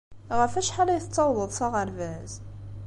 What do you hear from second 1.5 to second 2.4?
s aɣerbaz?